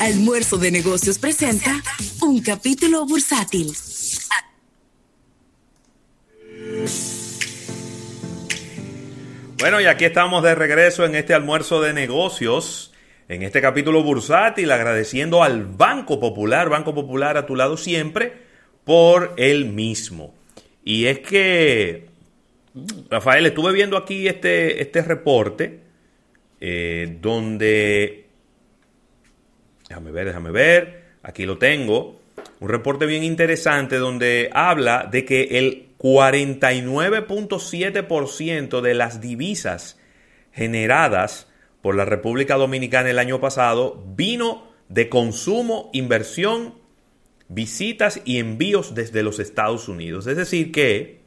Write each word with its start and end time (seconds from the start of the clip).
Almuerzo 0.00 0.58
de 0.58 0.70
Negocios 0.70 1.18
presenta 1.18 1.82
un 2.20 2.42
capítulo 2.42 3.06
bursátil. 3.06 3.72
Bueno, 9.58 9.80
y 9.80 9.86
aquí 9.86 10.04
estamos 10.04 10.42
de 10.42 10.54
regreso 10.54 11.06
en 11.06 11.14
este 11.14 11.32
almuerzo 11.32 11.80
de 11.80 11.94
negocios, 11.94 12.92
en 13.28 13.42
este 13.42 13.62
capítulo 13.62 14.02
bursátil, 14.02 14.70
agradeciendo 14.70 15.42
al 15.42 15.64
Banco 15.64 16.20
Popular, 16.20 16.68
Banco 16.68 16.94
Popular 16.94 17.38
a 17.38 17.46
tu 17.46 17.56
lado 17.56 17.78
siempre, 17.78 18.34
por 18.84 19.34
el 19.38 19.64
mismo. 19.64 20.34
Y 20.84 21.06
es 21.06 21.20
que, 21.20 22.06
Rafael, 23.08 23.46
estuve 23.46 23.72
viendo 23.72 23.96
aquí 23.96 24.28
este, 24.28 24.82
este 24.82 25.00
reporte 25.00 25.80
eh, 26.60 27.16
donde, 27.20 28.25
déjame 29.88 30.10
ver, 30.10 30.26
déjame 30.26 30.50
ver, 30.50 31.04
aquí 31.22 31.46
lo 31.46 31.58
tengo, 31.58 32.20
un 32.60 32.68
reporte 32.68 33.06
bien 33.06 33.24
interesante 33.24 33.96
donde 33.96 34.50
habla 34.52 35.08
de 35.10 35.24
que 35.24 35.58
el 35.58 35.86
49.7% 35.98 38.80
de 38.80 38.94
las 38.94 39.20
divisas 39.20 39.98
generadas 40.52 41.48
por 41.82 41.96
la 41.96 42.04
República 42.04 42.54
Dominicana 42.56 43.10
el 43.10 43.18
año 43.18 43.40
pasado 43.40 44.04
vino 44.14 44.66
de 44.88 45.08
consumo, 45.08 45.90
inversión, 45.92 46.74
visitas 47.48 48.20
y 48.24 48.38
envíos 48.38 48.94
desde 48.94 49.22
los 49.22 49.38
Estados 49.38 49.88
Unidos. 49.88 50.26
Es 50.26 50.36
decir, 50.36 50.72
que 50.72 51.20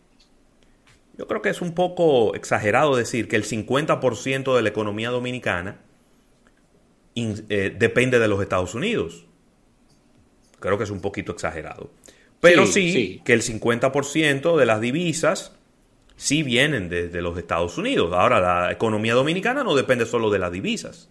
yo 1.17 1.27
creo 1.27 1.41
que 1.41 1.49
es 1.49 1.61
un 1.61 1.73
poco 1.73 2.35
exagerado 2.35 2.95
decir 2.95 3.27
que 3.27 3.35
el 3.35 3.43
50% 3.43 4.55
de 4.55 4.61
la 4.61 4.69
economía 4.69 5.09
dominicana 5.09 5.79
eh, 7.15 7.75
depende 7.77 8.19
de 8.19 8.27
los 8.27 8.41
Estados 8.41 8.75
Unidos. 8.75 9.25
Creo 10.59 10.77
que 10.77 10.83
es 10.83 10.89
un 10.89 11.01
poquito 11.01 11.31
exagerado. 11.31 11.91
Pero 12.41 12.65
sí, 12.65 13.21
que 13.25 13.33
el 13.33 13.41
50% 13.41 14.57
de 14.57 14.65
las 14.65 14.79
divisas 14.79 15.57
sí 16.15 16.43
vienen 16.43 16.89
desde 16.89 17.21
los 17.21 17.37
Estados 17.37 17.77
Unidos. 17.77 18.13
Ahora, 18.13 18.39
la 18.39 18.71
economía 18.71 19.13
dominicana 19.13 19.63
no 19.63 19.75
depende 19.75 20.05
solo 20.05 20.29
de 20.29 20.39
las 20.39 20.51
divisas. 20.51 21.09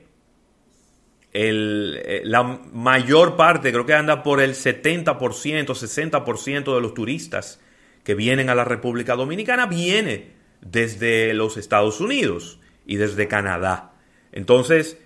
eh, 1.33 2.23
la 2.25 2.43
mayor 2.43 3.37
parte, 3.37 3.73
creo 3.73 3.87
que 3.87 3.95
anda 3.95 4.23
por 4.23 4.41
el 4.41 4.55
70%, 4.55 5.15
60% 5.17 6.75
de 6.75 6.81
los 6.81 6.95
turistas 6.95 7.61
que 8.05 8.15
vienen 8.15 8.51
a 8.51 8.55
la 8.55 8.65
República 8.65 9.15
Dominicana 9.15 9.67
viene 9.67 10.33
desde 10.61 11.33
los 11.35 11.57
Estados 11.57 12.01
Unidos 12.01 12.59
y 12.87 12.97
desde 12.97 13.29
Canadá. 13.29 13.93
Entonces, 14.33 14.99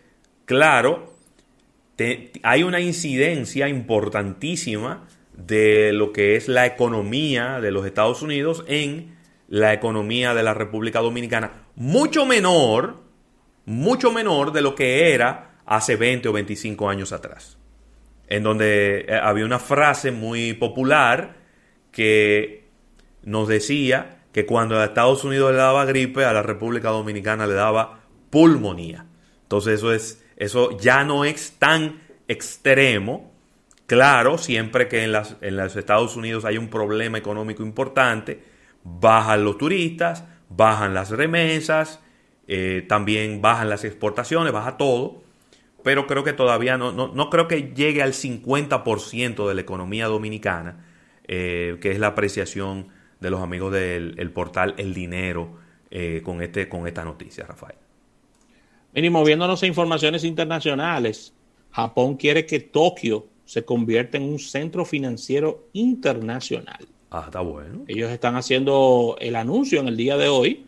claro, 0.46 1.14
hay 2.42 2.62
una 2.62 2.80
incidencia 2.80 3.68
importantísima 3.68 5.06
de 5.36 5.92
lo 5.92 6.12
que 6.12 6.36
es 6.36 6.48
la 6.48 6.66
economía 6.66 7.60
de 7.60 7.70
los 7.70 7.86
Estados 7.86 8.22
Unidos 8.22 8.64
en 8.66 9.16
la 9.48 9.72
economía 9.72 10.34
de 10.34 10.42
la 10.42 10.54
República 10.54 11.00
Dominicana. 11.00 11.64
Mucho 11.76 12.24
menor, 12.24 13.02
mucho 13.66 14.12
menor 14.12 14.52
de 14.52 14.62
lo 14.62 14.74
que 14.74 15.12
era 15.12 15.53
hace 15.66 15.96
20 15.96 16.28
o 16.28 16.32
25 16.32 16.88
años 16.88 17.12
atrás, 17.12 17.58
en 18.28 18.42
donde 18.42 19.06
eh, 19.08 19.14
había 19.14 19.44
una 19.44 19.58
frase 19.58 20.10
muy 20.10 20.52
popular 20.54 21.36
que 21.90 22.64
nos 23.22 23.48
decía 23.48 24.22
que 24.32 24.46
cuando 24.46 24.78
a 24.78 24.84
Estados 24.84 25.24
Unidos 25.24 25.52
le 25.52 25.58
daba 25.58 25.84
gripe, 25.84 26.24
a 26.24 26.32
la 26.32 26.42
República 26.42 26.90
Dominicana 26.90 27.46
le 27.46 27.54
daba 27.54 28.00
pulmonía. 28.30 29.06
Entonces 29.42 29.74
eso 29.74 29.92
es 29.92 30.24
eso 30.36 30.76
ya 30.78 31.04
no 31.04 31.24
es 31.24 31.52
tan 31.58 32.00
extremo. 32.28 33.32
Claro, 33.86 34.38
siempre 34.38 34.88
que 34.88 35.04
en, 35.04 35.12
las, 35.12 35.36
en 35.40 35.56
los 35.56 35.76
Estados 35.76 36.16
Unidos 36.16 36.44
hay 36.44 36.56
un 36.56 36.68
problema 36.68 37.18
económico 37.18 37.62
importante, 37.62 38.42
bajan 38.82 39.44
los 39.44 39.58
turistas, 39.58 40.24
bajan 40.48 40.94
las 40.94 41.10
remesas, 41.10 42.00
eh, 42.48 42.84
también 42.88 43.42
bajan 43.42 43.68
las 43.68 43.84
exportaciones, 43.84 44.52
baja 44.52 44.76
todo 44.76 45.23
pero 45.84 46.06
creo 46.06 46.24
que 46.24 46.32
todavía 46.32 46.76
no, 46.78 46.92
no, 46.92 47.30
creo 47.30 47.46
que 47.46 47.74
llegue 47.74 48.02
al 48.02 48.14
50% 48.14 49.46
de 49.46 49.54
la 49.54 49.60
economía 49.60 50.06
dominicana, 50.06 50.84
eh, 51.28 51.76
que 51.80 51.92
es 51.92 52.00
la 52.00 52.08
apreciación 52.08 52.88
de 53.20 53.30
los 53.30 53.40
amigos 53.42 53.72
del 53.72 54.30
portal 54.32 54.74
El 54.78 54.94
Dinero 54.94 55.58
eh, 55.90 56.22
con, 56.24 56.42
este, 56.42 56.68
con 56.68 56.88
esta 56.88 57.04
noticia, 57.04 57.44
Rafael. 57.44 57.76
Mínimo, 58.94 59.20
moviéndonos 59.20 59.62
a 59.62 59.66
informaciones 59.66 60.24
internacionales, 60.24 61.34
Japón 61.70 62.16
quiere 62.16 62.46
que 62.46 62.60
Tokio 62.60 63.26
se 63.44 63.64
convierta 63.64 64.16
en 64.16 64.24
un 64.24 64.38
centro 64.38 64.86
financiero 64.86 65.68
internacional. 65.74 66.88
Ah, 67.10 67.24
está 67.26 67.40
bueno. 67.40 67.84
Ellos 67.88 68.10
están 68.10 68.36
haciendo 68.36 69.16
el 69.20 69.36
anuncio 69.36 69.80
en 69.80 69.88
el 69.88 69.96
día 69.98 70.16
de 70.16 70.28
hoy 70.28 70.64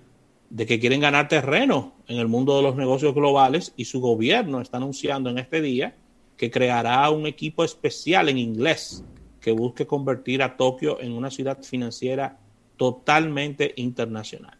de 0.50 0.66
que 0.66 0.78
quieren 0.78 1.00
ganar 1.00 1.28
terreno 1.28 1.95
en 2.08 2.18
el 2.18 2.28
mundo 2.28 2.56
de 2.56 2.62
los 2.62 2.76
negocios 2.76 3.14
globales 3.14 3.72
y 3.76 3.86
su 3.86 4.00
gobierno 4.00 4.60
está 4.60 4.76
anunciando 4.76 5.30
en 5.30 5.38
este 5.38 5.60
día 5.60 5.94
que 6.36 6.50
creará 6.50 7.08
un 7.10 7.26
equipo 7.26 7.64
especial 7.64 8.28
en 8.28 8.38
inglés 8.38 9.04
que 9.40 9.52
busque 9.52 9.86
convertir 9.86 10.42
a 10.42 10.56
Tokio 10.56 11.00
en 11.00 11.12
una 11.12 11.30
ciudad 11.30 11.62
financiera 11.62 12.38
totalmente 12.76 13.72
internacional. 13.76 14.58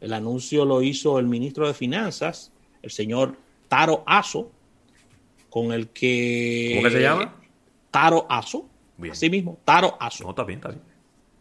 El 0.00 0.12
anuncio 0.12 0.64
lo 0.64 0.82
hizo 0.82 1.18
el 1.18 1.26
ministro 1.26 1.66
de 1.66 1.74
Finanzas, 1.74 2.52
el 2.82 2.90
señor 2.90 3.36
Taro 3.68 4.04
Aso, 4.06 4.50
con 5.50 5.72
el 5.72 5.88
que... 5.88 6.74
¿Cómo 6.76 6.88
que 6.88 6.94
se 6.94 7.02
llama? 7.02 7.34
Taro 7.90 8.26
Aso. 8.28 8.68
Así 9.10 9.28
mismo, 9.30 9.58
Taro 9.64 9.96
Aso. 9.98 10.24
No, 10.24 10.30
está 10.30 10.44
bien, 10.44 10.58
está 10.58 10.68
bien 10.70 10.96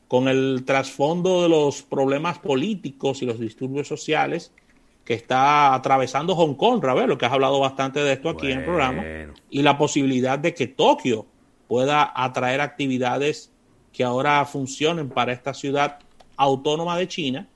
con 0.07 0.27
el 0.27 0.63
trasfondo 0.65 1.43
de 1.43 1.49
los 1.49 1.81
problemas 1.81 2.39
políticos 2.39 3.21
y 3.21 3.25
los 3.25 3.39
disturbios 3.39 3.87
sociales 3.87 4.51
que 5.05 5.13
está 5.13 5.73
atravesando 5.73 6.35
Hong 6.35 6.55
Kong, 6.55 6.83
Ravel, 6.83 7.07
lo 7.07 7.17
que 7.17 7.25
has 7.25 7.31
hablado 7.31 7.59
bastante 7.59 7.99
de 7.99 8.13
esto 8.13 8.27
aquí 8.27 8.51
en 8.51 8.59
el 8.59 8.65
programa, 8.65 9.03
y 9.49 9.61
la 9.61 9.77
posibilidad 9.77 10.37
de 10.37 10.53
que 10.53 10.67
Tokio 10.67 11.27
pueda 11.67 12.11
atraer 12.15 12.59
actividades 12.59 13.51
que 13.93 14.03
ahora 14.03 14.43
funcionen 14.45 15.09
para 15.09 15.31
esta 15.31 15.53
ciudad 15.53 15.99
autónoma 16.35 16.97
de 16.97 17.07
China. 17.07 17.47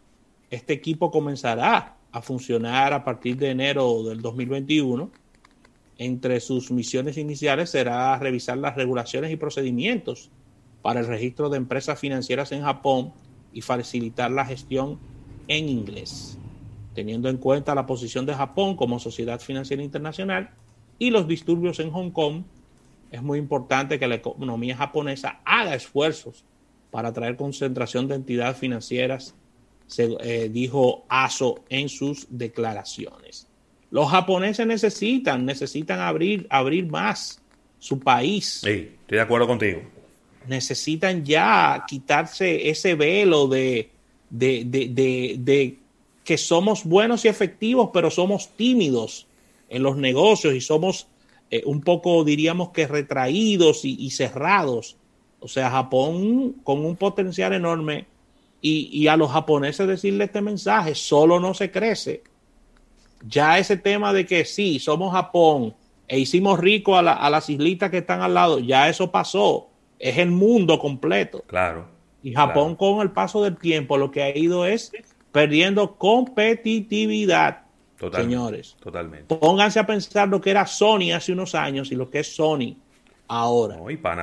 Este 0.50 0.74
equipo 0.74 1.12
comenzará 1.12 1.98
a 2.12 2.22
funcionar 2.22 2.94
a 2.94 3.04
partir 3.04 3.36
de 3.38 3.50
enero 3.50 4.04
del 4.04 4.22
2021. 4.22 5.12
Entre 5.98 6.40
sus 6.40 6.72
misiones 6.72 7.18
iniciales 7.18 7.72
será 7.72 8.18
revisar 8.18 8.57
las 8.57 8.75
regulaciones 8.75 9.31
y 9.31 9.36
procedimientos 9.36 10.31
para 10.81 11.01
el 11.01 11.07
registro 11.07 11.50
de 11.50 11.57
empresas 11.57 12.00
financieras 12.00 12.51
en 12.54 12.63
Japón 12.63 13.12
y 13.54 13.62
facilitar 13.62 14.31
la 14.31 14.46
gestión 14.46 14.98
en 15.50 15.68
inglés, 15.68 16.38
teniendo 17.00 17.30
en 17.30 17.38
cuenta 17.38 17.74
la 17.74 17.86
posición 17.86 18.25
de 18.25 18.34
Japón 18.34 18.75
como 18.75 19.00
sociedad 19.00 19.40
financiera 19.40 19.81
internacional 19.81 20.50
y 20.98 21.12
los 21.12 21.30
disturbios 21.30 21.80
en 21.80 21.92
Hong 21.92 22.12
Kong 22.12 22.44
es 23.10 23.24
muy 23.24 23.40
importante 23.40 23.98
que 23.98 24.06
la 24.06 24.16
economía 24.16 24.75
japonesa 24.75 25.40
haga 25.46 25.75
esfuerzos 25.75 26.44
para 26.92 27.13
traer 27.13 27.38
concentración 27.38 28.10
de 28.10 28.16
entidades 28.16 28.57
financieras, 28.57 29.34
se 29.88 30.10
eh, 30.19 30.50
dijo 30.50 31.06
ASO 31.07 31.63
en 31.69 31.88
sus 31.88 32.28
declaraciones. 32.30 33.48
Los 33.92 34.12
japoneses 34.12 34.68
necesitan, 34.68 35.46
necesitan 35.46 36.01
abrir, 36.01 36.48
abrir 36.50 36.86
más 36.88 37.42
su 37.80 37.98
país. 37.98 38.60
Sí, 38.62 38.92
estoy 39.04 39.19
de 39.19 39.22
acuerdo 39.22 39.48
contigo. 39.48 39.84
Necesitan 40.50 41.24
ya 41.24 41.86
quitarse 41.88 42.69
ese 42.69 42.96
velo 42.96 43.48
de, 43.48 43.90
de, 44.30 44.66
de, 44.66 45.38
de 45.40 45.80
que 46.30 46.38
somos 46.38 46.84
buenos 46.84 47.26
y 47.26 47.28
efectivos, 47.28 47.90
pero 47.92 48.12
somos 48.12 48.50
tímidos 48.50 49.26
en 49.68 49.81
los 49.81 49.98
negocios 49.98 50.54
y 50.54 50.62
somos 50.62 51.08
eh, 51.50 51.64
un 51.66 51.81
poco, 51.81 52.24
diríamos 52.24 52.70
que 52.70 52.86
retraídos 52.86 53.84
y, 53.84 54.08
cerrados. 54.12 54.96
O 55.40 55.48
sea, 55.48 55.72
Japón 55.72 56.58
con 56.64 56.86
un 56.86 56.96
potencial 56.98 57.54
enorme 57.54 58.06
y, 58.62 59.08
a 59.08 59.18
los 59.18 59.31
japoneses 59.31 59.88
decirle 59.88 60.26
este 60.26 60.40
mensaje, 60.42 60.94
solo 60.94 61.40
no 61.40 61.56
se 61.56 61.72
crece. 61.72 62.22
Ya 63.28 63.58
ese 63.58 63.78
tema 63.78 64.14
de 64.14 64.28
que 64.28 64.46
sí, 64.46 64.78
somos 64.78 65.12
Japón 65.12 65.74
e 66.08 66.20
hicimos 66.20 66.60
rico 66.60 66.96
a, 66.96 67.00
a 67.00 67.30
las 67.32 67.50
islitas 67.50 67.90
que 67.90 67.98
están 67.98 68.22
al 68.22 68.36
lado, 68.36 68.60
ya 68.60 68.88
eso 68.88 69.10
pasó. 69.10 69.68
Es 69.98 70.20
el 70.20 70.30
mundo 70.30 70.78
completo. 70.78 71.44
Claro. 71.48 71.88
Y 72.22 72.34
Japón 72.34 72.75
con 72.75 73.02
el 73.02 73.10
paso 73.10 73.42
del 73.42 73.58
tiempo 73.58 73.98
lo 73.98 74.12
que 74.12 74.22
ha 74.22 74.38
ido 74.38 74.68
es 74.68 74.92
perdiendo 75.31 75.96
competitividad 75.96 77.70
señores. 78.14 78.76
Totalmente. 78.81 79.36
Pónganse 79.36 79.80
a 79.80 79.86
pensar 79.86 80.28
lo 80.30 80.40
que 80.40 80.52
era 80.52 80.66
Sony 80.66 81.12
hace 81.14 81.34
unos 81.34 81.56
años 81.56 81.92
y 81.92 81.96
lo 81.96 82.10
que 82.10 82.20
es 82.20 82.36
Sony 82.36 82.76
ahora. 83.28 83.78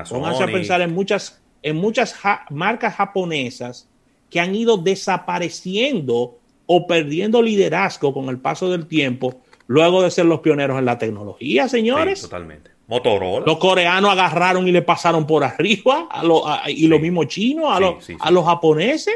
Pónganse 0.09 0.45
a 0.45 0.47
pensar 0.47 0.81
en 0.81 0.95
muchas, 0.95 1.43
en 1.63 1.77
muchas 1.77 2.15
marcas 2.51 2.95
japonesas 2.95 3.89
que 4.31 4.41
han 4.41 4.55
ido 4.55 4.77
desapareciendo 4.77 6.39
o 6.67 6.87
perdiendo 6.87 7.43
liderazgo 7.43 8.13
con 8.13 8.29
el 8.29 8.39
paso 8.39 8.71
del 8.71 8.87
tiempo 8.87 9.41
luego 9.69 10.03
de 10.03 10.11
ser 10.11 10.27
los 10.27 10.41
pioneros 10.41 10.79
en 10.79 10.85
la 10.85 10.99
tecnología, 10.99 11.69
señores. 11.69 12.23
totalmente. 12.23 12.71
Motorola. 12.89 13.45
Los 13.45 13.59
coreanos 13.59 14.13
agarraron 14.13 14.69
y 14.69 14.73
le 14.73 14.81
pasaron 14.81 15.27
por 15.27 15.43
arriba 15.43 16.07
a 16.09 16.23
lo, 16.23 16.45
y 16.69 16.87
los 16.87 17.01
mismos 17.01 17.27
chinos, 17.27 17.67
a, 17.69 18.27
a 18.27 18.31
los 18.31 18.45
japoneses. 18.45 19.15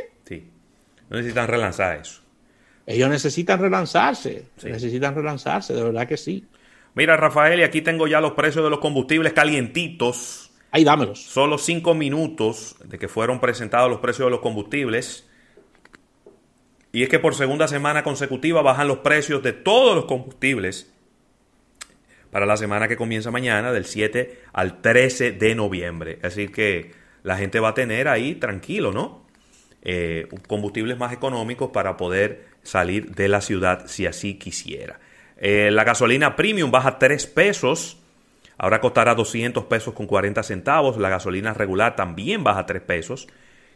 Sí. 1.11 1.17
necesitan 1.17 1.49
relanzar 1.49 1.99
eso. 2.01 2.21
Ellos 2.87 3.09
necesitan 3.09 3.61
relanzarse, 3.61 4.47
necesitan 4.65 5.15
relanzarse, 5.15 5.75
de 5.75 5.83
verdad 5.83 6.09
que 6.09 6.17
sí. 6.17 6.47
Mira, 6.95 7.17
Rafael, 7.17 7.61
y 7.61 7.63
aquí 7.63 7.83
tengo 7.83 8.07
ya 8.09 8.21
los 8.21 8.33
precios 8.33 8.65
de 8.65 8.71
los 8.71 8.81
combustibles 8.81 9.33
calientitos. 9.33 10.51
Ahí 10.73 10.83
dámelos. 10.83 11.23
Solo 11.23 11.59
cinco 11.59 11.95
minutos 11.95 12.77
de 12.85 12.99
que 12.99 13.09
fueron 13.09 13.41
presentados 13.41 13.91
los 13.91 14.01
precios 14.01 14.27
de 14.27 14.31
los 14.31 14.41
combustibles. 14.41 15.29
Y 16.93 17.05
es 17.05 17.09
que 17.09 17.21
por 17.21 17.35
segunda 17.35 17.69
semana 17.69 18.03
consecutiva 18.03 18.63
bajan 18.63 18.89
los 18.89 18.99
precios 18.99 19.43
de 19.43 19.53
todos 19.53 19.95
los 19.95 20.07
combustibles 20.07 20.93
para 22.31 22.47
la 22.47 22.57
semana 22.57 22.89
que 22.89 22.97
comienza 22.97 23.31
mañana, 23.31 23.73
del 23.73 23.85
7 23.85 24.41
al 24.53 24.81
13 24.81 25.33
de 25.33 25.55
noviembre. 25.55 26.15
Es 26.15 26.35
decir, 26.35 26.53
que 26.53 26.93
la 27.23 27.37
gente 27.37 27.61
va 27.61 27.71
a 27.71 27.75
tener 27.75 28.09
ahí 28.09 28.37
tranquilo, 28.37 28.93
¿no? 28.93 29.27
Eh, 29.83 30.29
combustibles 30.47 30.99
más 30.99 31.13
económicos 31.13 31.71
para 31.71 31.97
poder 31.97 32.45
salir 32.63 33.15
de 33.15 33.29
la 33.29 33.41
ciudad 33.41 33.87
si 33.87 34.07
así 34.07 34.35
quisiera. 34.35 35.01
Eh, 35.39 35.71
la 35.71 35.85
gasolina 35.85 36.37
premium 36.37 36.71
baja 36.71 36.99
3 36.99 37.27
pesos. 37.27 37.97
Ahora 38.59 38.81
costará 38.81 39.15
200 39.15 39.65
pesos 39.65 39.95
con 39.95 40.07
40 40.07 40.43
centavos. 40.43 40.99
La 40.99 41.09
gasolina 41.09 41.55
regular 41.55 41.97
también 41.97 42.45
baja 42.45 42.67
3 42.67 42.83
pesos. 42.83 43.27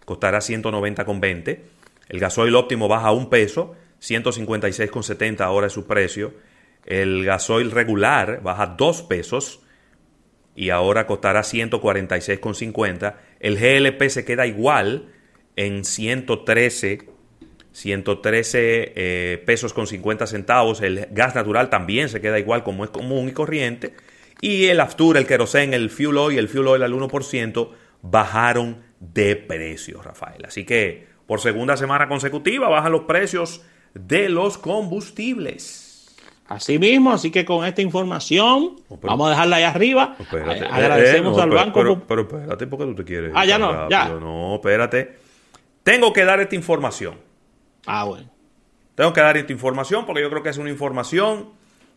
Costará 0.04 0.42
190 0.42 1.06
con 1.06 1.20
20. 1.20 1.64
El 2.10 2.20
gasoil 2.20 2.54
óptimo 2.54 2.86
baja 2.86 3.10
1 3.10 3.30
peso. 3.30 3.74
156 4.00 4.90
con 4.90 5.02
70 5.02 5.42
ahora 5.42 5.68
es 5.68 5.72
su 5.72 5.86
precio. 5.86 6.34
El 6.84 7.24
gasoil 7.24 7.70
regular 7.70 8.42
baja 8.42 8.66
2 8.66 9.02
pesos. 9.04 9.60
Y 10.54 10.68
ahora 10.68 11.06
costará 11.06 11.42
146 11.42 12.38
con 12.40 12.54
50. 12.54 13.18
El 13.40 13.56
GLP 13.56 14.10
se 14.10 14.26
queda 14.26 14.46
igual 14.46 15.13
en 15.56 15.84
113 15.84 17.14
113 17.74 18.92
eh, 18.94 19.42
pesos 19.44 19.74
con 19.74 19.86
50 19.88 20.28
centavos. 20.28 20.80
El 20.80 21.08
gas 21.10 21.34
natural 21.34 21.70
también 21.70 22.08
se 22.08 22.20
queda 22.20 22.38
igual 22.38 22.62
como 22.62 22.84
es 22.84 22.90
común 22.90 23.28
y 23.28 23.32
corriente. 23.32 23.94
Y 24.40 24.66
el 24.66 24.80
Aftur, 24.80 25.16
el 25.16 25.26
kerosene, 25.26 25.74
el 25.74 25.90
fuel 25.90 26.16
oil, 26.18 26.38
el 26.38 26.48
fuel 26.48 26.68
oil 26.68 26.82
al 26.84 26.92
1% 26.92 27.70
bajaron 28.02 28.82
de 29.00 29.34
precio, 29.34 30.02
Rafael. 30.02 30.44
Así 30.46 30.64
que 30.64 31.06
por 31.26 31.40
segunda 31.40 31.76
semana 31.76 32.08
consecutiva 32.08 32.68
bajan 32.68 32.92
los 32.92 33.02
precios 33.02 33.62
de 33.94 34.28
los 34.28 34.56
combustibles. 34.56 36.14
Así 36.46 36.78
mismo, 36.78 37.10
así 37.10 37.30
que 37.30 37.44
con 37.44 37.64
esta 37.64 37.80
información, 37.80 38.76
vamos 39.00 39.28
a 39.28 39.30
dejarla 39.30 39.56
ahí 39.56 39.62
arriba. 39.64 40.16
Agradecemos 40.70 41.38
eh, 41.38 41.42
al 41.42 41.50
banco. 41.50 41.80
Pero, 41.80 42.06
pero, 42.06 42.22
espérate, 42.22 42.66
porque 42.66 42.84
tú 42.84 42.94
te 42.94 43.04
quieres. 43.04 43.32
Ah, 43.34 43.46
ya 43.46 43.58
no, 43.58 43.88
ya. 43.88 44.08
No, 44.10 44.56
espérate. 44.56 45.23
Tengo 45.84 46.12
que 46.12 46.24
dar 46.24 46.40
esta 46.40 46.56
información. 46.56 47.20
Ah, 47.86 48.04
bueno. 48.04 48.30
Tengo 48.94 49.12
que 49.12 49.20
dar 49.20 49.36
esta 49.36 49.52
información 49.52 50.06
porque 50.06 50.22
yo 50.22 50.30
creo 50.30 50.42
que 50.42 50.48
es 50.48 50.58
una 50.58 50.70
información 50.70 51.50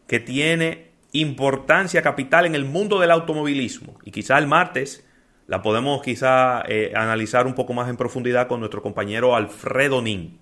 que 0.07 0.19
tiene 0.19 0.92
importancia 1.13 2.01
capital 2.01 2.46
en 2.46 2.53
el 2.53 2.65
mundo 2.65 3.00
del 3.00 3.12
automovilismo. 3.12 3.98
Y 4.03 4.12
quizá 4.12 4.38
el 4.38 4.48
martes 4.48 5.08
la 5.48 5.62
podemos 5.62 6.01
quizá 6.01 6.63
eh, 6.67 6.91
analizar 6.96 7.48
un 7.48 7.56
poco 7.56 7.74
más 7.74 7.89
en 7.89 7.96
profundidad 7.96 8.48
con 8.48 8.60
nuestro 8.60 8.82
compañero 8.82 9.36
Alfredo 9.36 10.01
Nin. 10.01 10.38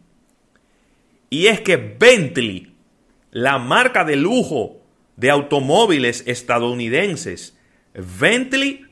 Y 1.30 1.48
es 1.48 1.62
que 1.62 1.78
Bentley, 1.78 2.75
la 3.32 3.60
marca 3.60 4.04
de 4.04 4.16
lujo 4.16 4.82
de 5.18 5.30
automóviles 5.30 6.24
estadounidenses, 6.25 7.58
Bentley, 7.94 8.86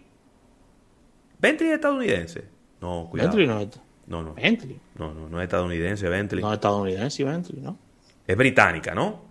Bentley 1.39 1.69
es 1.69 1.75
estadounidense. 1.75 2.45
No, 2.79 3.07
cuidado. 3.10 3.36
Bentley 3.36 3.48
no 3.48 3.92
no, 4.07 4.22
no. 4.22 4.33
Bentley. 4.33 4.79
No, 4.95 5.13
no, 5.13 5.29
no 5.29 5.39
es 5.39 5.45
estadounidense 5.45 6.10
Bentley. 6.10 6.41
No 6.41 6.51
es 6.51 6.55
estadounidense 6.55 7.24
Bentley, 7.24 7.62
¿no? 7.62 7.77
Es 8.25 8.38
británica, 8.38 8.93
¿no? 8.93 9.24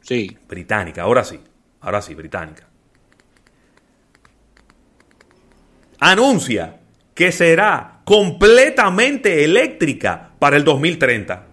Sí. 0.00 0.36
Británica, 0.48 1.02
ahora 1.02 1.24
sí. 1.24 1.38
Ahora 1.80 2.00
sí, 2.02 2.14
británica. 2.14 2.66
Anuncia 5.98 6.80
que 7.14 7.32
será 7.32 8.00
completamente 8.04 9.44
eléctrica 9.44 10.30
para 10.38 10.56
el 10.56 10.64
2030. 10.64 11.46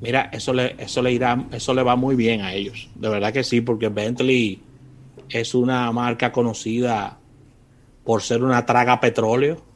Mira, 0.00 0.30
eso 0.32 0.52
le, 0.52 0.74
eso 0.78 1.02
le 1.02 1.12
irá, 1.12 1.46
eso 1.52 1.74
le 1.74 1.82
va 1.82 1.94
muy 1.94 2.16
bien 2.16 2.40
a 2.40 2.54
ellos. 2.54 2.88
De 2.94 3.08
verdad 3.08 3.32
que 3.32 3.44
sí, 3.44 3.60
porque 3.60 3.88
Bentley 3.88 4.60
es 5.28 5.54
una 5.54 5.92
marca 5.92 6.32
conocida 6.32 7.18
por 8.02 8.22
ser 8.22 8.42
una 8.42 8.64
traga 8.66 8.98
petróleo 8.98 9.69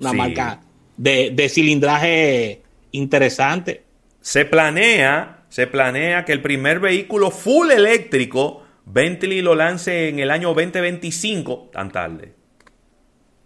una 0.00 0.12
marca 0.12 0.60
de, 0.96 1.48
cilindraje 1.48 2.62
interesante. 2.92 3.82
Se 4.20 4.44
planea, 4.44 5.44
se 5.48 5.66
planea 5.66 6.24
que 6.24 6.32
el 6.32 6.42
primer 6.42 6.80
vehículo 6.80 7.30
full 7.30 7.70
eléctrico 7.70 8.64
Bentley 8.84 9.42
lo 9.42 9.54
lance 9.54 10.08
en 10.08 10.18
el 10.18 10.30
año 10.30 10.48
2025, 10.54 11.70
tan 11.72 11.90
tarde. 11.90 12.32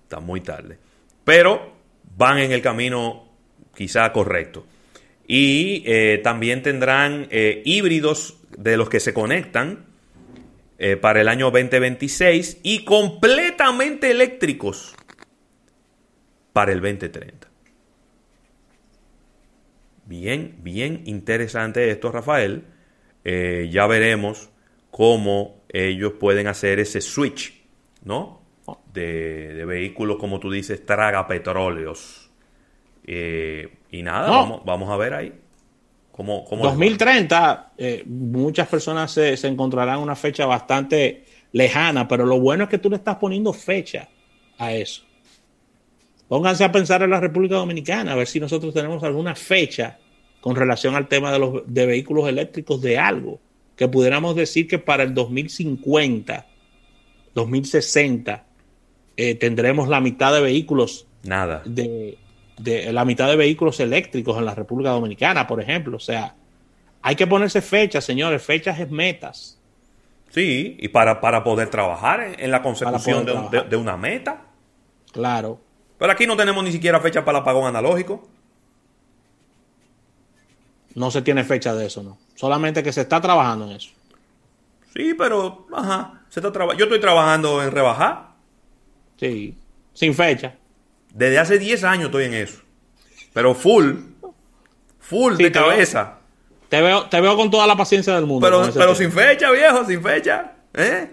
Está 0.04 0.20
muy 0.20 0.40
tarde. 0.40 0.78
Pero 1.24 1.72
van 2.16 2.38
en 2.38 2.52
el 2.52 2.62
camino 2.62 3.28
quizá 3.74 4.12
correcto. 4.12 4.66
Y 5.26 5.82
eh, 5.86 6.20
también 6.22 6.62
tendrán 6.62 7.26
eh, 7.30 7.62
híbridos 7.64 8.38
de 8.56 8.76
los 8.76 8.88
que 8.88 9.00
se 9.00 9.14
conectan 9.14 9.86
eh, 10.78 10.96
para 10.96 11.20
el 11.20 11.28
año 11.28 11.50
2026 11.50 12.58
y 12.62 12.84
completamente 12.84 14.10
eléctricos 14.10 14.94
para 16.52 16.72
el 16.72 16.80
2030. 16.80 17.48
Bien, 20.06 20.56
bien 20.62 21.02
interesante 21.06 21.90
esto, 21.90 22.10
Rafael. 22.10 22.64
Eh, 23.24 23.68
ya 23.70 23.86
veremos 23.86 24.50
cómo 24.90 25.62
ellos 25.68 26.14
pueden 26.18 26.48
hacer 26.48 26.80
ese 26.80 27.00
switch, 27.00 27.62
¿no? 28.04 28.42
de, 28.92 29.64
vehículos, 29.66 30.18
como 30.18 30.38
tú 30.38 30.50
dices, 30.50 30.84
traga 30.84 31.26
petróleos. 31.26 32.30
Eh, 33.04 33.68
y 33.90 34.02
nada, 34.02 34.30
vamos, 34.30 34.62
vamos, 34.64 34.90
a 34.90 34.96
ver 34.96 35.14
ahí. 35.14 35.32
Cómo, 36.12 36.46
2030, 36.50 37.72
eh, 37.78 38.02
muchas 38.06 38.68
personas 38.68 39.10
se, 39.10 39.36
se 39.36 39.48
encontrarán 39.48 39.98
una 39.98 40.14
fecha 40.14 40.44
bastante 40.44 41.24
lejana, 41.52 42.06
pero 42.06 42.26
lo 42.26 42.38
bueno 42.38 42.64
es 42.64 42.70
que 42.70 42.78
tú 42.78 42.90
le 42.90 42.96
estás 42.96 43.16
poniendo 43.16 43.52
fecha 43.52 44.08
a 44.58 44.72
eso. 44.72 45.04
Pónganse 46.28 46.64
a 46.64 46.72
pensar 46.72 47.02
en 47.02 47.10
la 47.10 47.20
República 47.20 47.56
Dominicana, 47.56 48.12
a 48.12 48.16
ver 48.16 48.26
si 48.26 48.40
nosotros 48.40 48.72
tenemos 48.72 49.02
alguna 49.02 49.34
fecha 49.34 49.98
con 50.40 50.56
relación 50.56 50.94
al 50.96 51.08
tema 51.08 51.30
de 51.32 51.38
los 51.38 51.62
de 51.66 51.86
vehículos 51.86 52.28
eléctricos 52.28 52.80
de 52.80 52.98
algo, 52.98 53.38
que 53.76 53.88
pudiéramos 53.88 54.34
decir 54.34 54.66
que 54.66 54.78
para 54.78 55.02
el 55.02 55.14
2050, 55.14 56.46
2060, 57.34 58.44
eh, 59.16 59.34
tendremos 59.34 59.88
la 59.88 60.00
mitad 60.00 60.32
de 60.32 60.40
vehículos. 60.40 61.06
Nada. 61.22 61.62
De, 61.64 62.18
de 62.58 62.92
la 62.92 63.04
mitad 63.04 63.28
de 63.28 63.36
vehículos 63.36 63.78
eléctricos 63.80 64.36
en 64.38 64.44
la 64.44 64.54
República 64.54 64.90
Dominicana, 64.90 65.46
por 65.46 65.60
ejemplo. 65.60 65.96
O 65.96 66.00
sea, 66.00 66.34
hay 67.02 67.16
que 67.16 67.26
ponerse 67.26 67.60
fechas, 67.60 68.04
señores, 68.04 68.42
fechas 68.42 68.78
es 68.78 68.90
metas. 68.90 69.58
Sí, 70.30 70.76
y 70.80 70.88
para, 70.88 71.20
para 71.20 71.44
poder 71.44 71.68
trabajar 71.68 72.36
en, 72.38 72.50
la 72.50 72.62
consecución 72.62 73.26
de, 73.26 73.76
una 73.76 73.96
meta. 73.98 74.46
Claro. 75.12 75.60
Pero 76.02 76.14
aquí 76.14 76.26
no 76.26 76.36
tenemos 76.36 76.64
ni 76.64 76.72
siquiera 76.72 76.98
fecha 76.98 77.24
para 77.24 77.38
el 77.38 77.42
apagón 77.42 77.64
analógico. 77.64 78.28
No 80.96 81.12
se 81.12 81.22
tiene 81.22 81.44
fecha 81.44 81.76
de 81.76 81.86
eso, 81.86 82.02
¿no? 82.02 82.18
Solamente 82.34 82.82
que 82.82 82.92
se 82.92 83.02
está 83.02 83.20
trabajando 83.20 83.66
en 83.66 83.76
eso. 83.76 83.90
Sí, 84.92 85.14
pero, 85.16 85.68
ajá, 85.72 86.24
se 86.28 86.40
está 86.40 86.52
yo 86.76 86.86
estoy 86.86 86.98
trabajando 86.98 87.62
en 87.62 87.70
rebajar. 87.70 88.30
Sí, 89.16 89.56
sin 89.92 90.12
fecha. 90.12 90.56
Desde 91.14 91.38
hace 91.38 91.60
10 91.60 91.84
años 91.84 92.06
estoy 92.06 92.24
en 92.24 92.34
eso. 92.34 92.62
Pero 93.32 93.54
full, 93.54 93.94
full 94.98 95.36
de 95.36 95.52
cabeza. 95.52 96.18
te, 96.68 96.82
veo, 96.82 97.08
te 97.08 97.20
veo 97.20 97.36
con 97.36 97.48
toda 97.48 97.68
la 97.68 97.76
paciencia 97.76 98.16
del 98.16 98.26
mundo. 98.26 98.44
Pero, 98.44 98.68
pero 98.74 98.96
sin 98.96 99.12
fecha, 99.12 99.52
viejo, 99.52 99.84
sin 99.84 100.02
fecha. 100.02 100.54
¿eh? 100.74 101.08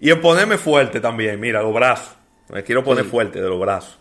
Y 0.00 0.08
en 0.08 0.18
ponerme 0.22 0.56
fuerte 0.56 0.98
también, 0.98 1.38
mira, 1.38 1.62
los 1.62 1.74
brazos. 1.74 2.14
Me 2.48 2.64
quiero 2.64 2.82
poner 2.82 3.04
fuerte 3.04 3.38
de 3.38 3.46
los 3.46 3.60
brazos. 3.60 3.99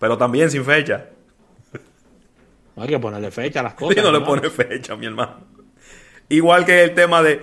Pero 0.00 0.18
también 0.18 0.50
sin 0.50 0.64
fecha. 0.64 1.10
hay 2.74 2.88
que 2.88 2.98
ponerle 2.98 3.30
fecha 3.30 3.60
a 3.60 3.62
las 3.62 3.74
cosas. 3.74 3.94
Sí, 3.98 4.02
no 4.02 4.10
le 4.10 4.24
pone 4.24 4.50
fecha, 4.50 4.96
mi 4.96 5.06
hermano. 5.06 5.46
Igual 6.28 6.64
que 6.64 6.82
el 6.82 6.94
tema 6.94 7.22
de, 7.22 7.42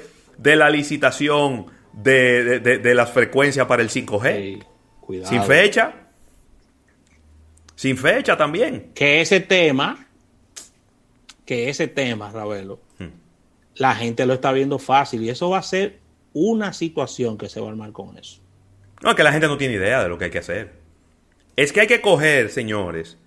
la 0.55 0.69
licitación 0.69 1.67
de, 1.93 2.93
las 2.95 3.11
frecuencias 3.11 3.67
para 3.67 3.81
el 3.83 3.89
5G. 3.89 4.65
cuidado. 4.99 5.29
Sin 5.29 5.43
fecha. 5.43 5.93
Sin 7.75 7.95
fecha 7.95 8.35
también. 8.35 8.91
Que 8.95 9.21
ese 9.21 9.39
tema, 9.39 10.07
que 11.45 11.69
ese 11.69 11.87
tema, 11.87 12.31
Ravelo, 12.31 12.79
hmm. 12.97 13.05
la 13.75 13.93
gente 13.93 14.25
lo 14.25 14.33
está 14.33 14.51
viendo 14.51 14.79
fácil 14.79 15.21
y 15.21 15.29
eso 15.29 15.51
va 15.51 15.59
a 15.59 15.63
ser 15.63 15.99
una 16.33 16.73
situación 16.73 17.37
que 17.37 17.49
se 17.49 17.59
va 17.59 17.67
a 17.67 17.69
armar 17.69 17.91
con 17.91 18.17
eso. 18.17 18.41
No, 19.03 19.11
es 19.11 19.15
que 19.15 19.23
la 19.23 19.31
gente 19.31 19.47
no 19.47 19.57
tiene 19.57 19.75
idea 19.75 20.01
de 20.01 20.09
lo 20.09 20.17
que 20.17 20.25
hay 20.25 20.31
que 20.31 20.39
hacer. 20.39 20.76
Es 21.57 21.73
que 21.73 21.81
hay 21.81 21.87
que 21.87 22.01
coger, 22.01 22.51
señores, 22.51 23.17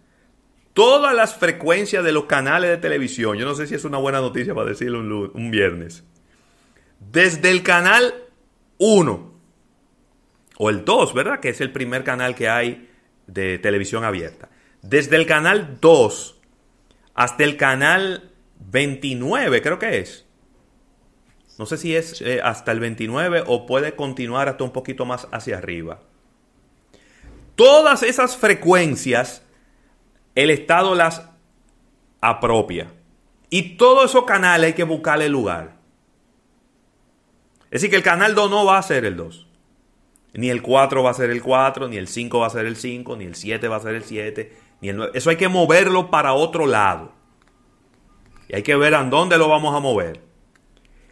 todas 0.73 1.15
las 1.15 1.35
frecuencias 1.35 2.05
de 2.05 2.13
los 2.13 2.27
canales 2.27 2.71
de 2.71 2.77
televisión. 2.77 3.37
Yo 3.37 3.45
no 3.45 3.57
sé 3.57 3.67
si 3.67 3.75
es 3.75 3.85
una 3.85 3.99
buena 3.99 4.21
noticia 4.21 4.55
para 4.55 4.71
decirlo 4.71 5.01
un, 5.35 5.51
viernes. 5.51 6.05
Desde 7.01 7.51
el 7.51 7.65
canal 7.65 8.15
1 8.79 9.33
o 10.59 10.71
el 10.71 10.85
2, 10.85 11.13
¿verdad? 11.13 11.41
Que 11.41 11.49
es 11.49 11.61
el 11.61 11.73
primer 11.73 12.05
canal 12.05 12.37
que 12.37 12.49
hay 12.49 12.89
de 13.27 13.59
televisión 13.59 14.05
abierta. 14.05 14.49
Desde 14.81 15.17
el 15.17 15.27
canal 15.27 15.79
2 15.81 16.41
hasta 17.15 17.43
el 17.43 17.57
canal 17.57 18.31
29, 18.61 19.61
creo 19.61 19.81
que 19.81 19.99
es. 19.99 20.25
No 21.59 21.67
sé 21.67 21.77
si 21.79 21.97
es 21.97 22.23
eh, 22.23 22.41
hasta 22.45 22.71
el 22.71 22.79
29 22.79 23.43
o 23.49 23.67
puede 23.67 23.97
continuar 23.97 24.49
hasta 24.49 24.63
un 24.63 24.73
poquito 24.73 25.05
más 25.05 25.27
hacia 25.33 25.59
arriba. 25.59 26.01
Todas 27.61 28.03
esas 28.03 28.39
frecuencias, 28.39 29.43
el 30.35 30.49
Estado 30.49 30.95
las 30.95 31.29
apropia. 32.23 32.91
Y 33.51 33.77
todos 33.77 34.09
esos 34.09 34.25
canales 34.25 34.69
hay 34.69 34.73
que 34.73 34.85
buscarle 34.85 35.29
lugar. 35.29 35.77
Es 37.65 37.83
decir, 37.83 37.91
que 37.91 37.97
el 37.97 38.03
canal 38.03 38.35
2 38.35 38.51
no 38.51 38.65
va 38.65 38.79
a 38.79 38.83
ser 38.83 39.05
el 39.05 39.15
2. 39.15 39.47
Ni 40.33 40.49
el 40.49 40.63
4 40.63 41.03
va 41.03 41.11
a 41.11 41.13
ser 41.13 41.29
el 41.29 41.43
4, 41.43 41.89
ni 41.89 41.99
el 41.99 42.09
5 42.09 42.39
va 42.39 42.47
a 42.47 42.51
ser 42.51 42.65
el 42.65 42.77
5, 42.77 43.17
ni 43.19 43.27
el 43.27 43.35
7 43.35 43.69
va 43.69 43.77
a 43.77 43.81
ser 43.81 43.95
el 43.95 44.05
7, 44.05 44.57
ni 44.81 44.89
el 44.89 44.97
9. 44.97 45.13
Eso 45.15 45.29
hay 45.29 45.37
que 45.37 45.49
moverlo 45.49 46.11
para 46.11 46.33
otro 46.33 46.67
lado. 46.67 47.13
Y 48.49 48.57
hay 48.57 48.63
que 48.63 48.75
ver 48.75 48.95
a 48.95 49.05
dónde 49.05 49.37
lo 49.37 49.51
vamos 49.51 49.77
a 49.77 49.81
mover. 49.81 50.23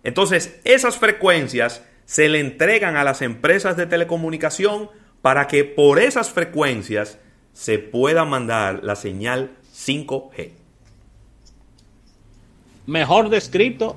Entonces, 0.03 0.63
esas 0.65 0.97
frecuencias 0.97 1.85
se 2.07 2.31
le 2.31 2.41
entregan 2.41 2.97
a 2.97 3.05
las 3.05 3.21
empresas 3.21 3.77
de 3.77 3.85
telecomunicación 3.85 4.89
para 5.23 5.47
que 5.47 5.65
por 5.65 5.99
esas 5.99 6.31
frecuencias 6.31 7.19
se 7.53 7.79
pueda 7.79 8.25
mandar 8.25 8.81
la 8.83 8.97
señal 8.97 9.51
5G. 9.75 10.53
Mejor 12.87 13.29
descrito. 13.29 13.97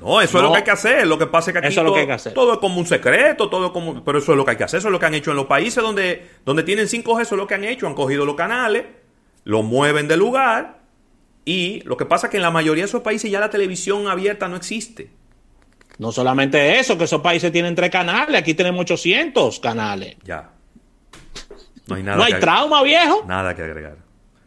No, 0.00 0.20
eso 0.20 0.38
es 0.38 0.44
lo 0.44 0.52
que 0.52 0.58
hay 0.58 0.64
que 0.64 0.70
hacer. 0.70 1.06
Lo 1.06 1.18
que 1.18 1.26
pasa 1.26 1.50
es 1.50 1.52
que 1.54 1.66
aquí 1.66 1.74
todo, 1.74 1.96
es 1.96 2.34
todo, 2.34 2.52
es 2.52 2.58
como 2.58 2.78
un 2.78 2.86
secreto, 2.86 3.48
todo 3.48 3.72
como, 3.72 4.04
pero 4.04 4.18
eso 4.18 4.32
es 4.32 4.36
lo 4.36 4.44
que 4.44 4.52
hay 4.52 4.56
que 4.56 4.64
hacer. 4.64 4.78
Eso 4.78 4.88
es 4.88 4.92
lo 4.92 5.00
que 5.00 5.06
han 5.06 5.14
hecho 5.14 5.30
en 5.30 5.36
los 5.36 5.46
países 5.46 5.82
donde, 5.82 6.26
donde 6.44 6.62
tienen 6.62 6.86
5G. 6.86 7.22
Eso 7.22 7.34
es 7.34 7.38
lo 7.38 7.46
que 7.46 7.54
han 7.54 7.64
hecho. 7.64 7.86
Han 7.86 7.94
cogido 7.94 8.24
los 8.24 8.36
canales, 8.36 8.84
lo 9.44 9.62
mueven 9.62 10.06
de 10.06 10.16
lugar 10.16 10.78
y 11.48 11.80
lo 11.86 11.96
que 11.96 12.04
pasa 12.04 12.26
es 12.26 12.30
que 12.30 12.36
en 12.36 12.42
la 12.42 12.50
mayoría 12.50 12.84
de 12.84 12.88
esos 12.88 13.00
países 13.00 13.30
ya 13.30 13.40
la 13.40 13.48
televisión 13.48 14.06
abierta 14.06 14.48
no 14.48 14.56
existe. 14.56 15.10
No 15.98 16.12
solamente 16.12 16.78
eso, 16.78 16.96
que 16.96 17.04
esos 17.04 17.20
países 17.20 17.50
tienen 17.50 17.74
tres 17.74 17.90
canales, 17.90 18.40
aquí 18.40 18.54
tenemos 18.54 18.82
800 18.82 19.58
canales. 19.58 20.16
Ya. 20.24 20.50
No 21.86 21.96
hay 21.96 22.02
nada. 22.02 22.18
No 22.18 22.24
hay 22.24 22.34
trauma, 22.34 22.82
viejo. 22.82 23.24
Nada 23.26 23.54
que 23.54 23.62
agregar. 23.62 23.96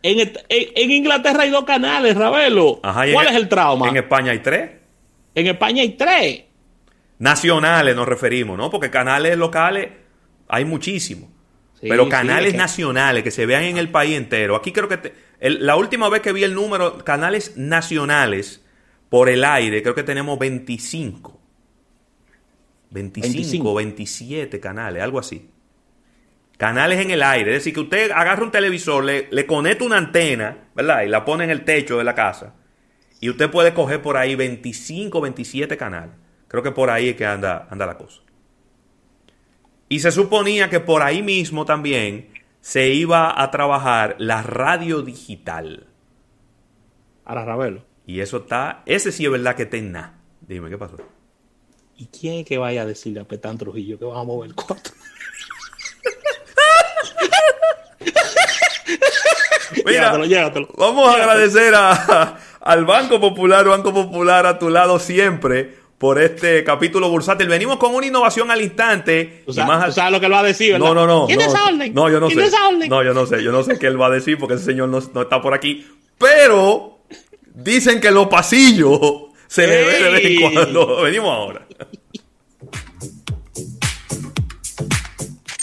En, 0.04 0.92
Inglaterra 0.92 1.44
hay 1.44 1.50
dos 1.50 1.66
canales, 1.66 2.16
Ravelo. 2.16 2.80
¿Cuál 2.82 3.28
es 3.28 3.36
el 3.36 3.50
trauma? 3.50 3.90
En 3.90 3.98
España 3.98 4.32
hay 4.32 4.40
tres. 4.40 4.72
En 5.36 5.48
España 5.48 5.82
hay 5.82 5.92
tres. 5.92 6.44
Nacionales 7.20 7.96
nos 7.96 8.08
referimos, 8.08 8.58
¿no? 8.58 8.72
Porque 8.72 8.90
canales 8.90 9.38
locales 9.38 9.90
hay 10.48 10.66
muchísimos. 10.66 11.30
pero 11.82 12.10
canales 12.10 12.56
nacionales 12.56 13.24
que 13.24 13.32
se 13.32 13.46
vean 13.46 13.64
en 13.64 13.78
el 13.78 13.90
país 13.90 14.16
entero. 14.16 14.56
Aquí 14.56 14.72
creo 14.72 14.88
que 14.88 15.14
la 15.40 15.76
última 15.76 16.10
vez 16.10 16.22
que 16.22 16.32
vi 16.32 16.44
el 16.44 16.54
número, 16.54 17.00
canales 17.00 17.58
nacionales 17.58 18.64
por 19.10 19.30
el 19.30 19.44
aire, 19.44 19.84
creo 19.84 19.96
que 19.96 20.04
tenemos 20.04 20.40
25. 20.40 21.41
25, 22.92 23.74
27 23.74 24.60
canales, 24.60 25.02
algo 25.02 25.20
así. 25.20 25.50
Canales 26.58 27.00
en 27.00 27.10
el 27.12 27.24
aire, 27.24 27.52
es 27.52 27.58
decir, 27.58 27.74
que 27.74 27.80
usted 27.80 28.12
agarra 28.12 28.44
un 28.44 28.52
televisor, 28.52 29.04
le, 29.04 29.28
le 29.32 29.48
conecta 29.48 29.84
una 29.84 29.98
antena, 29.98 30.70
¿verdad? 30.76 31.04
Y 31.04 31.10
la 31.10 31.26
pone 31.26 31.46
en 31.46 31.50
el 31.50 31.64
techo 31.64 31.98
de 31.98 32.04
la 32.04 32.14
casa. 32.14 32.54
Y 33.20 33.30
usted 33.30 33.50
puede 33.50 33.74
coger 33.74 34.02
por 34.02 34.18
ahí 34.18 34.36
25, 34.36 35.22
27 35.22 35.78
canales. 35.78 36.16
Creo 36.48 36.62
que 36.62 36.72
por 36.72 36.90
ahí 36.90 37.10
es 37.10 37.16
que 37.16 37.26
anda, 37.26 37.68
anda 37.70 37.86
la 37.86 37.98
cosa. 37.98 38.22
Y 39.90 40.00
se 40.00 40.12
suponía 40.12 40.70
que 40.70 40.80
por 40.80 41.02
ahí 41.02 41.22
mismo 41.22 41.66
también 41.66 42.30
se 42.62 42.90
iba 42.90 43.42
a 43.42 43.52
trabajar 43.52 44.16
la 44.20 44.42
radio 44.42 45.02
digital. 45.02 45.88
A 47.26 47.36
la 47.36 47.46
Ravelo. 47.46 47.86
Y 48.06 48.20
eso 48.20 48.38
está, 48.38 48.84
ese 48.86 49.12
sí 49.12 49.26
es 49.26 49.32
verdad 49.32 49.56
que 49.56 49.64
está 49.64 49.78
en 49.78 49.92
nada. 49.92 50.20
Dime, 50.42 50.70
¿qué 50.70 50.78
pasó? 50.78 50.98
¿Y 52.02 52.08
quién 52.08 52.40
es 52.40 52.46
que 52.48 52.58
vaya 52.58 52.82
a 52.82 52.86
decirle 52.88 53.20
a 53.20 53.26
Petán 53.26 53.60
Trujillo 53.60 54.00
que 54.00 54.06
vamos 54.06 54.24
a 54.24 54.26
mover 54.26 54.56
cuatro? 54.56 54.92
Mira, 59.86 60.18
vamos 60.78 61.08
a 61.08 61.14
agradecer 61.14 61.76
a, 61.76 62.40
al 62.60 62.86
Banco 62.86 63.22
Popular, 63.22 63.68
Banco 63.68 63.94
Popular 63.94 64.48
a 64.48 64.58
tu 64.58 64.72
lado 64.72 64.98
siempre 64.98 65.76
por 66.00 66.20
este 66.20 66.64
capítulo 66.64 67.08
bursátil. 67.08 67.48
Venimos 67.48 67.78
con 67.78 67.94
una 67.94 68.08
innovación 68.08 68.50
al 68.50 68.64
instante. 68.64 69.44
¿Tú 69.46 69.54
sabes, 69.54 69.96
lo 70.12 70.20
que 70.20 70.26
él 70.26 70.34
va 70.34 70.40
a 70.40 70.44
decir? 70.44 70.72
¿verdad? 70.72 70.88
No, 70.88 70.96
no, 70.96 71.06
no. 71.06 71.28
¿Quién 71.28 71.38
no, 71.38 71.46
es 71.46 71.54
orden? 71.54 71.94
No, 71.94 72.10
yo 72.10 72.20
no 72.20 72.32
sé. 72.32 72.36
No, 72.90 73.04
yo 73.04 73.14
no 73.14 73.28
sé. 73.28 73.44
Yo 73.44 73.52
no 73.52 73.62
sé 73.62 73.78
qué 73.78 73.86
él 73.86 74.02
va 74.02 74.08
a 74.08 74.10
decir 74.10 74.40
porque 74.40 74.56
ese 74.56 74.66
señor 74.66 74.90
no, 74.90 75.00
no 75.14 75.22
está 75.22 75.40
por 75.40 75.54
aquí. 75.54 75.86
Pero 76.18 77.02
dicen 77.54 78.02
que 78.02 78.10
los 78.10 78.26
pasillos 78.26 79.00
se 79.46 79.68
le 79.68 79.86
ve 79.86 80.02
de 80.02 80.10
vez 80.10 80.26
en 80.26 80.52
cuando. 80.52 81.02
Venimos 81.04 81.30
ahora. 81.30 81.61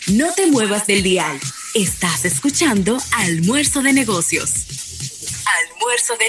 No 0.08 0.32
te 0.34 0.46
muevas 0.46 0.86
del 0.86 1.02
dial. 1.02 1.38
Estás 1.74 2.24
escuchando 2.24 2.98
Almuerzo 3.12 3.82
de 3.82 3.92
Negocios. 3.92 4.50
Almuerzo 5.70 6.16
de 6.16 6.26